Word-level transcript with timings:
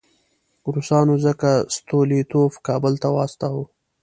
روسانو 0.73 1.15
ځکه 1.25 1.49
ستولیتوف 1.75 2.53
کابل 2.67 2.93
ته 3.01 3.07
واستاوه. 3.15 3.63